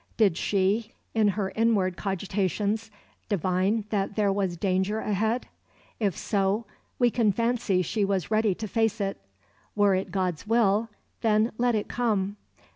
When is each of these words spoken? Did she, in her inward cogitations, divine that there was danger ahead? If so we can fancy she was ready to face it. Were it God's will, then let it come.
Did 0.17 0.35
she, 0.35 0.95
in 1.13 1.27
her 1.27 1.51
inward 1.51 1.95
cogitations, 1.95 2.89
divine 3.29 3.85
that 3.91 4.15
there 4.15 4.33
was 4.33 4.57
danger 4.57 4.97
ahead? 4.97 5.47
If 5.99 6.17
so 6.17 6.65
we 6.97 7.11
can 7.11 7.31
fancy 7.31 7.83
she 7.83 8.03
was 8.03 8.31
ready 8.31 8.55
to 8.55 8.67
face 8.67 8.99
it. 8.99 9.21
Were 9.75 9.93
it 9.93 10.09
God's 10.09 10.47
will, 10.47 10.89
then 11.21 11.51
let 11.59 11.75
it 11.75 11.87
come. 11.87 12.37